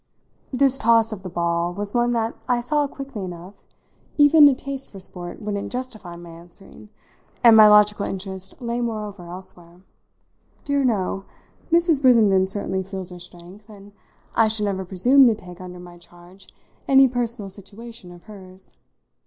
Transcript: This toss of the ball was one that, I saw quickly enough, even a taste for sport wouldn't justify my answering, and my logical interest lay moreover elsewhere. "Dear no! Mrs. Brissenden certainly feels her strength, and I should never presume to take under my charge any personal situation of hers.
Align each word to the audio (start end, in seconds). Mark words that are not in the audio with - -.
This 0.51 0.79
toss 0.79 1.11
of 1.11 1.21
the 1.21 1.29
ball 1.29 1.71
was 1.75 1.93
one 1.93 2.09
that, 2.09 2.33
I 2.49 2.59
saw 2.59 2.87
quickly 2.87 3.23
enough, 3.23 3.53
even 4.17 4.47
a 4.47 4.55
taste 4.55 4.89
for 4.89 4.99
sport 4.99 5.39
wouldn't 5.43 5.71
justify 5.71 6.15
my 6.15 6.31
answering, 6.31 6.89
and 7.43 7.55
my 7.55 7.67
logical 7.67 8.07
interest 8.07 8.59
lay 8.59 8.81
moreover 8.81 9.27
elsewhere. 9.27 9.81
"Dear 10.65 10.83
no! 10.83 11.25
Mrs. 11.71 12.01
Brissenden 12.01 12.47
certainly 12.47 12.81
feels 12.81 13.11
her 13.11 13.19
strength, 13.19 13.69
and 13.69 13.91
I 14.33 14.47
should 14.47 14.65
never 14.65 14.85
presume 14.85 15.27
to 15.27 15.35
take 15.35 15.61
under 15.61 15.79
my 15.79 15.99
charge 15.99 16.47
any 16.87 17.07
personal 17.07 17.49
situation 17.51 18.11
of 18.11 18.23
hers. 18.23 18.79